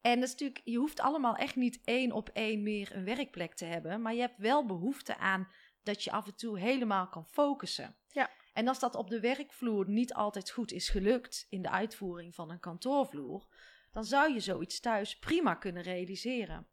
[0.00, 3.54] En dat is natuurlijk, je hoeft allemaal echt niet één op één meer een werkplek
[3.54, 5.48] te hebben, maar je hebt wel behoefte aan
[5.82, 7.96] dat je af en toe helemaal kan focussen.
[8.08, 8.30] Ja.
[8.52, 12.50] En als dat op de werkvloer niet altijd goed is gelukt in de uitvoering van
[12.50, 13.46] een kantoorvloer,
[13.92, 16.66] dan zou je zoiets thuis prima kunnen realiseren.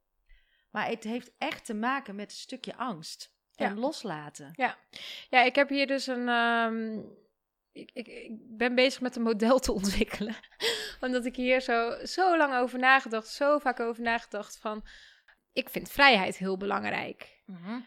[0.71, 3.80] Maar het heeft echt te maken met een stukje angst en ja.
[3.80, 4.51] loslaten.
[4.53, 4.77] Ja.
[5.30, 6.27] ja, ik heb hier dus een.
[6.30, 7.15] Um,
[7.71, 10.36] ik, ik, ik, ben bezig met een model te ontwikkelen.
[11.01, 14.86] Omdat ik hier zo, zo lang over nagedacht, zo vaak over nagedacht van.
[15.53, 17.41] Ik vind vrijheid heel belangrijk.
[17.45, 17.86] Mm -hmm.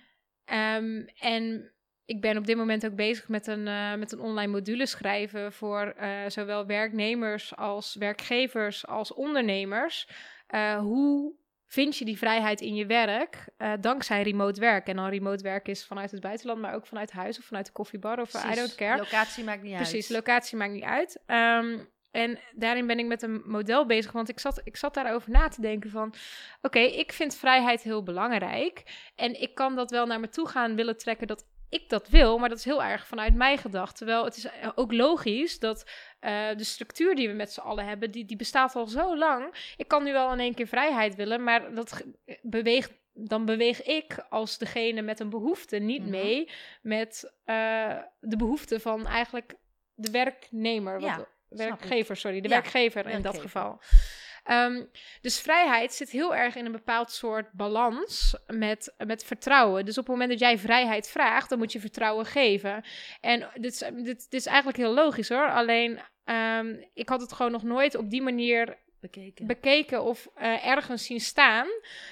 [0.58, 1.72] um, en
[2.10, 5.52] ik ben op dit moment ook bezig met een, uh, met een online module schrijven
[5.52, 10.08] voor uh, zowel werknemers als werkgevers als ondernemers.
[10.54, 11.34] Uh, hoe
[11.66, 13.48] vind je die vrijheid in je werk
[13.80, 14.86] dankzij remote werk?
[14.86, 17.72] En dan remote werk is vanuit het buitenland, maar ook vanuit huis of vanuit de
[17.72, 18.52] koffiebar of Precies.
[18.52, 18.98] I don't care.
[18.98, 20.06] Locatie maakt niet Precies, uit.
[20.06, 21.20] Precies, locatie maakt niet uit.
[21.26, 25.30] Um, en daarin ben ik met een model bezig, want ik zat, ik zat daarover
[25.30, 26.08] na te denken van...
[26.08, 26.16] Oké,
[26.62, 28.82] okay, ik vind vrijheid heel belangrijk.
[29.14, 32.38] En ik kan dat wel naar me toe gaan willen trekken dat ik dat wil,
[32.38, 33.96] maar dat is heel erg vanuit mij gedacht.
[33.96, 35.84] Terwijl het is ook logisch dat
[36.20, 39.72] uh, de structuur die we met z'n allen hebben, die, die bestaat al zo lang.
[39.76, 42.04] Ik kan nu wel in één keer vrijheid willen, maar dat
[42.42, 46.10] beweegt, dan beweeg ik als degene met een behoefte niet Mhm.
[46.10, 46.50] mee
[46.82, 49.54] met uh, de behoefte van eigenlijk
[49.94, 51.00] de werknemer.
[51.00, 53.80] Ja, wat, werkgever, sorry, de Ja, werkgever in dat geval.
[54.52, 59.84] Um, dus vrijheid zit heel erg in een bepaald soort balans met, met vertrouwen.
[59.84, 62.84] Dus op het moment dat jij vrijheid vraagt, dan moet je vertrouwen geven.
[63.20, 65.50] En dit is, dit, is eigenlijk heel logisch hoor.
[65.50, 69.46] Alleen, um, ik had het gewoon nog nooit op die manier bekeken.
[69.46, 71.66] bekeken of uh, ergens zien staan.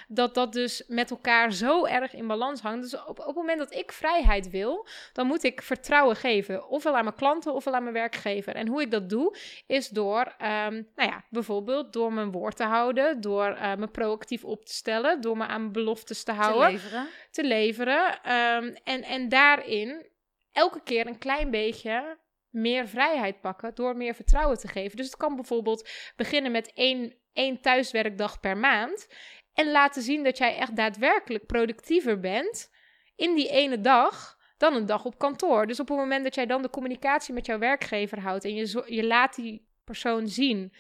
[0.09, 2.91] Dat dat dus met elkaar zo erg in balans hangt.
[2.91, 6.69] Dus op, op het moment dat ik vrijheid wil, dan moet ik vertrouwen geven.
[6.69, 8.55] Ofwel aan mijn klanten, ofwel aan mijn werkgever.
[8.55, 12.65] En hoe ik dat doe, is door, um, nou ja, bijvoorbeeld door mijn woord te
[12.65, 13.21] houden.
[13.21, 15.21] Door uh, me proactief op te stellen.
[15.21, 16.67] Door me aan beloftes te houden.
[16.67, 17.07] Te leveren.
[17.31, 18.33] Te leveren.
[18.33, 20.07] Um, en, en daarin
[20.53, 22.19] elke keer een klein beetje
[22.51, 24.97] meer vrijheid pakken door meer vertrouwen te geven.
[24.97, 29.09] Dus het kan bijvoorbeeld beginnen met één, één thuiswerkdag per maand.
[29.55, 32.71] En laten zien dat jij echt daadwerkelijk productiever bent
[33.17, 35.67] in die ene dag dan een dag op kantoor.
[35.67, 38.85] Dus op het moment dat jij dan de communicatie met jouw werkgever houdt en je,
[38.87, 40.73] je laat die persoon zien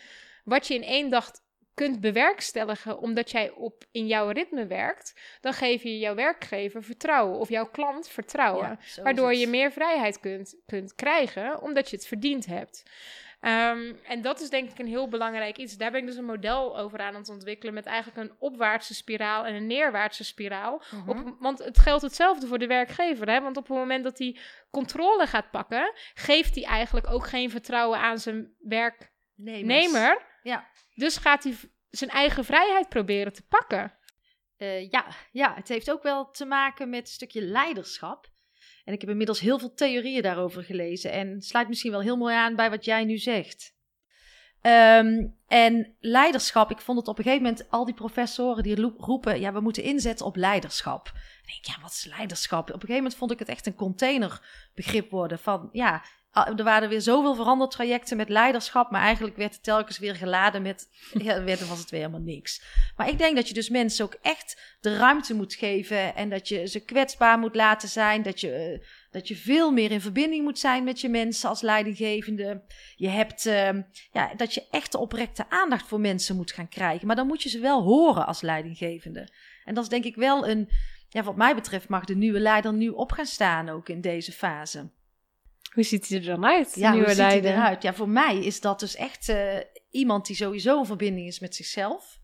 [0.45, 1.31] wat je in één dag
[1.79, 7.39] kunt bewerkstelligen omdat jij op in jouw ritme werkt, dan geef je jouw werkgever vertrouwen
[7.39, 12.47] of jouw klant vertrouwen, waardoor je meer vrijheid kunt, kunt krijgen omdat je het verdiend
[12.47, 12.83] hebt.
[13.41, 15.77] Ehm, en dat is denk ik een heel belangrijk iets.
[15.77, 19.47] Daar ben ik dus een model over aan het ontwikkelen met eigenlijk een opwaartse spiraal
[19.47, 20.83] en een neerwaartse spiraal.
[21.07, 21.33] op, mhm.
[21.39, 23.31] want het geldt hetzelfde voor de werkgever.
[23.31, 23.41] Hè?
[23.41, 24.37] Want op het moment dat hij
[24.71, 30.27] controle gaat pakken, geeft hij eigenlijk ook geen vertrouwen aan zijn werknemer.
[30.49, 30.69] Ja.
[30.95, 31.57] Dus gaat hij
[31.91, 33.93] zijn eigen vrijheid proberen te pakken.
[34.59, 38.29] Uh, ja, ja, het heeft ook wel te maken met een stukje leiderschap.
[38.85, 41.13] En ik heb inmiddels heel veel theorieën daarover gelezen.
[41.13, 43.77] En sluit misschien wel heel mooi aan bij wat jij nu zegt.
[44.61, 49.41] Ehm, en leiderschap, ik vond het op een gegeven moment al die professoren die roepen:
[49.41, 51.07] ja, we moeten inzetten op leiderschap.
[51.15, 52.63] En ik denk, ja, wat is leiderschap?
[52.63, 56.89] Op een gegeven moment vond ik het echt een containerbegrip worden van, ja, er waren
[56.89, 60.89] weer zoveel verandertrajecten met leiderschap, maar eigenlijk werd het telkens weer geladen met,
[61.25, 62.63] ja, was het weer helemaal niks.
[62.97, 66.49] Maar ik denk dat je dus mensen ook echt de ruimte moet geven en dat
[66.49, 70.45] je ze kwetsbaar moet laten zijn, dat je, eh, dat je veel meer in verbinding
[70.45, 72.63] moet zijn met je mensen als leidinggevende.
[72.97, 73.71] Je hebt, uh,
[74.13, 77.43] ja, dat je echt de oprechte aandacht voor mensen moet gaan krijgen, maar dan moet
[77.43, 79.29] je ze wel horen als leidinggevende.
[79.65, 80.69] En dat is denk ik wel een,
[81.09, 84.33] ja, wat mij betreft mag de nieuwe leider nu op gaan staan ook in deze
[84.33, 84.91] fase.
[85.75, 86.75] Hoe ziet hij er dan uit?
[86.75, 87.83] Ja, hoe ziet hij eruit?
[87.83, 89.57] Ja, voor mij is dat dus echt uh,
[89.91, 92.19] iemand die sowieso een verbinding is met zichzelf.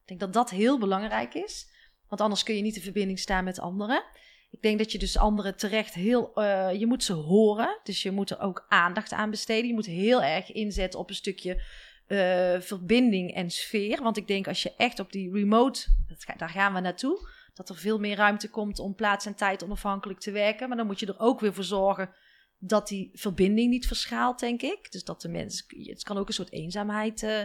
[0.00, 1.68] Ik denk dat dat heel belangrijk is.
[2.08, 4.02] Want anders kun je niet in verbinding staan met anderen.
[4.50, 6.30] Ik denk dat je dus anderen terecht heel...
[6.34, 7.80] Uh, je moet ze horen.
[7.82, 9.66] Dus je moet er ook aandacht aan besteden.
[9.66, 11.62] Je moet heel erg inzetten op een stukje
[12.08, 14.02] uh, verbinding en sfeer.
[14.02, 15.86] Want ik denk als je echt op die remote...
[16.08, 17.28] Dat, daar gaan we naartoe.
[17.54, 20.68] Dat er veel meer ruimte komt om plaats en tijd onafhankelijk te werken.
[20.68, 22.14] Maar dan moet je er ook weer voor zorgen
[22.60, 24.92] dat die verbinding niet verschaalt, denk ik.
[24.92, 27.40] Dus dat de mensen, het kan ook een soort eenzaamheid uh,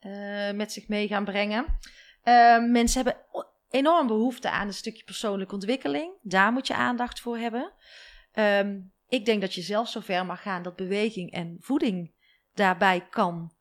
[0.00, 1.64] uh, met zich mee gaan brengen.
[2.24, 3.22] Uh, mensen hebben
[3.70, 6.12] enorm behoefte aan een stukje persoonlijke ontwikkeling.
[6.22, 7.72] Daar moet je aandacht voor hebben.
[8.34, 12.14] Um, ik denk dat je zelf zover mag gaan dat beweging en voeding
[12.54, 13.54] daarbij kan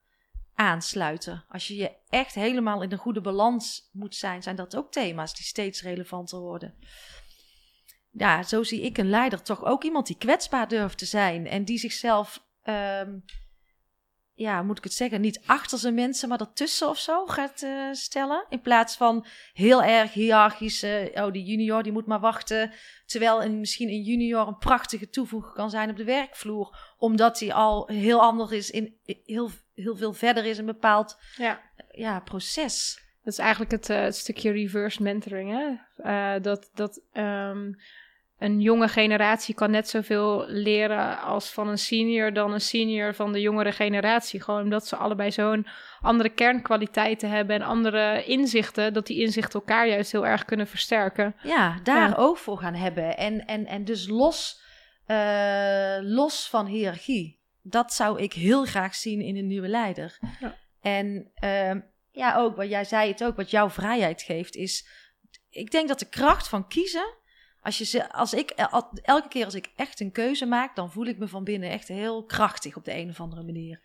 [0.54, 1.46] aansluiten.
[1.50, 5.36] Als je je echt helemaal in een goede balans moet zijn, zijn dat ook thema's
[5.36, 6.76] die steeds relevanter worden
[8.18, 11.66] ja, zo zie ik een leider toch ook iemand die kwetsbaar durft te zijn en
[11.66, 13.24] die zichzelf, um,
[14.34, 17.94] ja, moet ik het zeggen, niet achter zijn mensen, maar ertussen of zo gaat uh,
[17.94, 18.46] stellen.
[18.50, 22.72] In plaats van heel erg hiërarchisch, oh, die junior die moet maar wachten.
[23.06, 27.54] Terwijl een, misschien een junior een prachtige toevoeging kan zijn op de werkvloer, omdat hij
[27.54, 31.62] al heel anders is, in, heel, heel veel verder is in een bepaald ja.
[31.92, 33.04] ja proces.
[33.24, 35.74] Dat is eigenlijk het, uh, het stukje reverse mentoring, hè?
[35.98, 37.76] Uh, dat dat um,
[38.38, 43.32] een jonge generatie kan net zoveel leren als van een senior dan een senior van
[43.32, 44.42] de jongere generatie.
[44.42, 45.68] Gewoon omdat ze allebei zo'n
[46.02, 51.36] andere kernkwaliteiten hebben en andere inzichten, dat die inzichten elkaar juist heel erg kunnen versterken.
[51.44, 52.16] Ja, daar ja.
[52.16, 53.18] ook voor gaan hebben.
[53.18, 54.62] En, en, en dus los,
[55.08, 57.40] uh, los van hiërarchie.
[57.62, 60.20] Dat zou ik heel graag zien in een nieuwe leider.
[60.40, 60.56] Ja.
[60.82, 64.88] En uh, ja, ook wat jij zei het ook, wat jouw vrijheid geeft, is.
[65.50, 67.14] Ik denk dat de kracht van kiezen
[67.66, 68.50] als, je, als ik
[69.02, 71.88] elke keer als ik echt een keuze maak, dan voel ik me van binnen echt
[71.88, 73.80] heel krachtig op de een of andere manier.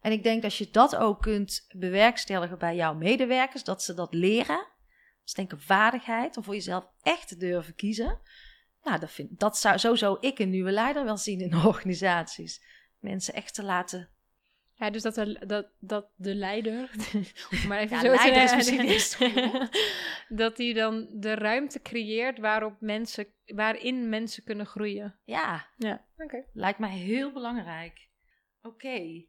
[0.00, 4.14] En ik denk als je dat ook kunt bewerkstelligen bij jouw medewerkers, dat ze dat
[4.14, 4.56] leren.
[4.56, 8.20] Dat is denk ik vaardigheid om voor jezelf echt te durven kiezen.
[8.82, 12.62] Nou, dat, vind, dat zou, zo zou ik een nieuwe leider wel zien in organisaties.
[12.98, 14.08] Mensen echt te laten
[14.80, 16.90] ja, dus dat de, dat, dat de leider,
[17.68, 19.18] maar even ja, zo leider is
[20.28, 25.18] dat hij dan de ruimte creëert waarop mensen, waarin mensen kunnen groeien.
[25.24, 26.04] Ja, ja.
[26.16, 26.44] oké.
[26.52, 28.08] lijkt mij heel belangrijk.
[28.62, 29.24] Oké.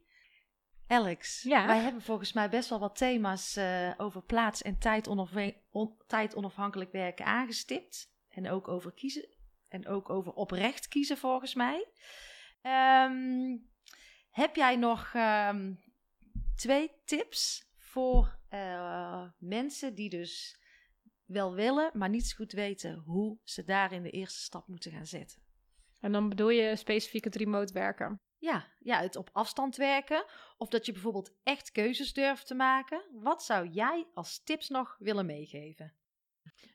[0.86, 1.66] Alex, ja.
[1.66, 5.28] wij hebben volgens mij best wel wat thema's uh, over plaats- en tijd, on
[6.06, 8.14] tijd onafhankelijk werken aangestipt.
[8.28, 9.28] En ook over kiezen.
[9.68, 11.88] En ook over oprecht kiezen, volgens mij.
[12.62, 13.70] Um,
[14.32, 15.80] heb jij nog um,
[16.54, 20.60] twee tips voor uh, mensen die dus
[21.24, 24.92] wel willen, maar niet zo goed weten hoe ze daar in de eerste stap moeten
[24.92, 25.42] gaan zetten?
[26.00, 28.20] En dan bedoel je specifiek het remote werken?
[28.38, 30.24] Ja, ja, het op afstand werken.
[30.56, 33.04] Of dat je bijvoorbeeld echt keuzes durft te maken.
[33.12, 35.94] Wat zou jij als tips nog willen meegeven?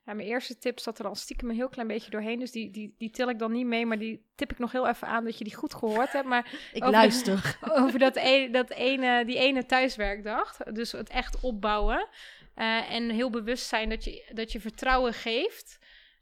[0.07, 2.39] Ja, mijn eerste tip zat er al stiekem een heel klein beetje doorheen.
[2.39, 3.85] Dus die, die, die til ik dan niet mee.
[3.85, 6.27] Maar die tip ik nog heel even aan dat je die goed gehoord hebt.
[6.27, 7.57] Maar ik luister.
[7.81, 10.57] over dat, e, dat ene, die ene thuiswerkdag.
[10.57, 12.07] Dus het echt opbouwen.
[12.53, 15.79] Eh, en heel bewust zijn dat je, dat je vertrouwen geeft.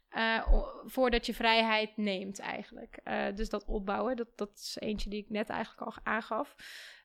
[0.08, 0.46] eh,
[0.84, 2.98] voordat je vrijheid neemt, eigenlijk.
[3.04, 6.54] Eh, dus dat opbouwen, dat, dat is eentje die ik net eigenlijk al aangaf.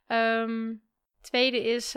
[0.08, 0.74] Ehm,
[1.22, 1.92] tweede is,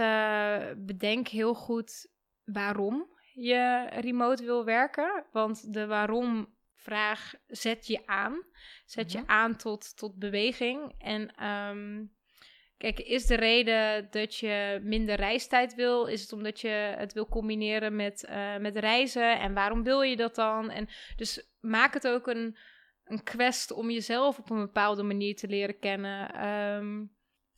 [0.76, 2.06] bedenk heel goed
[2.44, 5.24] waarom je remote wil werken.
[5.32, 8.42] Want de waarom-vraag zet je aan.
[8.86, 9.30] Zet je Mhm.
[9.30, 10.94] aan tot, tot beweging.
[10.98, 12.04] En ehm,
[12.78, 16.06] kijk, is de reden dat je minder reistijd wil?
[16.06, 19.40] Is het omdat je het wil combineren met, eh, met reizen?
[19.40, 20.70] En waarom wil je dat dan?
[20.70, 22.56] En dus maak het ook een,
[23.04, 26.34] een quest om jezelf op een bepaalde manier te leren kennen.
[26.34, 27.04] Ehm,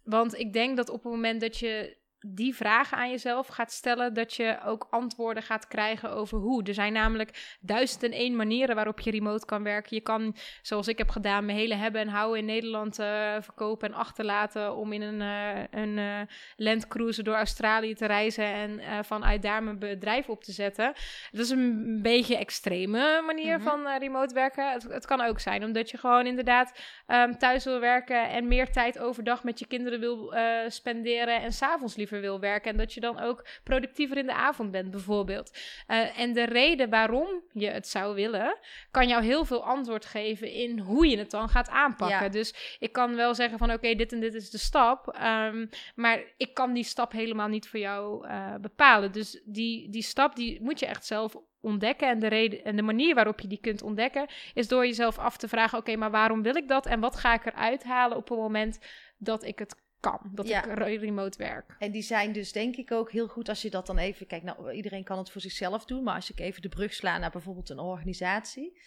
[0.05, 4.15] want ik denk dat op het moment dat je die vragen aan jezelf gaat stellen,
[4.15, 6.63] dat je ook antwoorden gaat krijgen over hoe.
[6.63, 9.97] Er zijn namelijk duizend en één manieren waarop je remote kan werken.
[9.97, 13.89] Je kan, zoals ik heb gedaan, mijn hele hebben en houden in Nederland eh, verkopen
[13.89, 16.21] en achterlaten om in een, eh een eh,
[16.57, 20.93] landcruiser door Australië te reizen en vanuit daar mijn bedrijf op te zetten.
[21.31, 23.69] Dat is een beetje extreme manier Mhm.
[23.69, 24.73] van remote werken.
[24.73, 28.71] Het, het kan ook zijn omdat je gewoon inderdaad ehm, thuis wil werken en meer
[28.71, 30.35] tijd overdag met je kinderen wil
[30.69, 32.71] spenderen en s'avonds liever wil werken.
[32.71, 35.59] En dat je dan ook productiever in de avond bent, bijvoorbeeld.
[35.87, 38.59] Eh, en de reden waarom je het zou willen,
[38.91, 42.25] kan jou heel veel antwoord geven in hoe je het dan gaat aanpakken.
[42.25, 42.29] Ja.
[42.29, 45.09] Dus ik kan wel zeggen van oké, dit en dit is de stap.
[45.09, 49.13] ehm, maar ik kan die stap helemaal niet voor jou eh, bepalen.
[49.13, 52.09] Dus die, die stap die moet je echt zelf ontdekken.
[52.09, 55.37] En de, reden, en de manier waarop je die kunt ontdekken, is door jezelf af
[55.37, 56.87] te vragen: oké, maar waarom wil ik dat?
[56.87, 58.79] En wat ga ik eruit halen op het moment
[59.19, 60.31] dat ik het kan?
[60.35, 60.65] Dat Ja.
[60.65, 61.77] ik re- remote werk.
[61.79, 64.27] En die zijn dus denk ik ook heel goed als je dat dan even...
[64.27, 66.03] Kijk, nou, iedereen kan het voor zichzelf doen.
[66.03, 68.81] Maar als ik even de brug sla naar bijvoorbeeld een organisatie...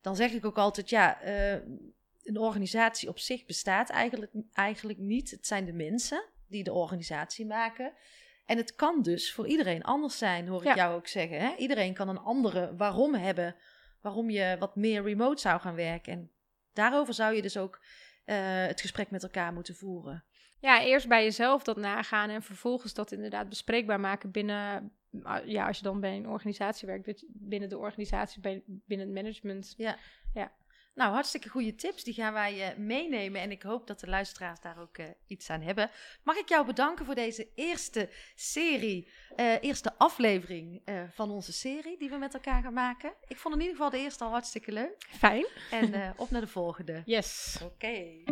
[0.00, 1.52] dan zeg ik ook altijd, ja, eh,
[2.22, 5.30] een organisatie op zich bestaat eigenlijk, eigenlijk niet.
[5.30, 7.92] Het zijn de mensen die de organisatie maken.
[8.46, 10.74] En het kan dus voor iedereen anders zijn, hoor ik Ja.
[10.74, 11.40] jou ook zeggen.
[11.40, 11.54] Hè?
[11.56, 13.56] Iedereen kan een andere waarom hebben...
[14.00, 16.12] waarom je wat meer remote zou gaan werken.
[16.12, 16.30] En
[16.72, 17.80] daarover zou je dus ook
[18.24, 20.24] eh, het gesprek met elkaar moeten voeren.
[20.60, 24.92] Ja, eerst bij jezelf dat nagaan en vervolgens dat inderdaad bespreekbaar maken binnen.
[25.22, 29.74] ah, Ja, als je dan bij een organisatie werkt, binnen de organisatie, binnen het management.
[30.94, 32.04] Nou, hartstikke goede tips.
[32.04, 33.40] Die gaan wij eh, meenemen.
[33.40, 35.90] En ik hoop dat de luisteraars daar ook eh, iets aan hebben.
[36.22, 41.98] Mag ik jou bedanken voor deze eerste serie, eh, eerste aflevering eh, van onze serie
[41.98, 43.12] die we met elkaar gaan maken.
[43.28, 44.96] Ik vond in ieder geval de eerste al hartstikke leuk.
[44.98, 45.46] Fijn.
[45.70, 47.02] En eh, op naar de volgende.
[47.04, 47.58] Yes.
[47.62, 48.22] Oké.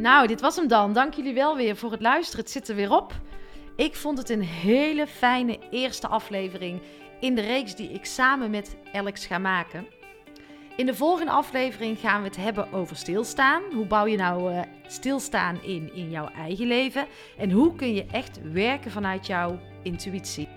[0.00, 0.92] Nou, dit was hem dan.
[0.92, 2.40] Dank jullie wel weer voor het luisteren.
[2.40, 3.12] Het zit er weer op.
[3.76, 6.80] Ik vond het een hele fijne eerste aflevering
[7.20, 9.86] in de reeks die ik samen met Alex ga maken.
[10.76, 13.62] In de volgende aflevering gaan we het hebben over stilstaan.
[13.74, 17.06] Hoe bouw je nou eh, stilstaan in in jouw eigen leven?
[17.38, 20.48] En hoe kun je echt werken vanuit jouw intuïtie?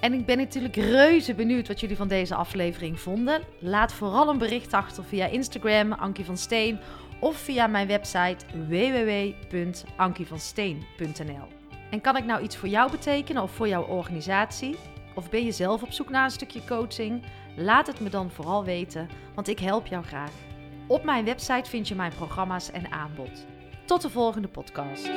[0.00, 3.42] En ik ben natuurlijk reuze benieuwd wat jullie van deze aflevering vonden.
[3.58, 6.78] Laat vooral een bericht achter via Instagram, Ankie van Steen,
[7.20, 8.36] of via mijn website
[8.68, 11.48] www.ankievansteen.nl.
[11.90, 14.76] En kan ik nou iets voor jou betekenen of voor jouw organisatie?
[15.14, 17.22] Of ben je zelf op zoek naar een stukje coaching?
[17.56, 20.32] Laat het me dan vooral weten, want ik help jou graag.
[20.86, 23.46] Op mijn website vind je mijn programma's en aanbod.
[23.84, 25.10] Tot de volgende podcast.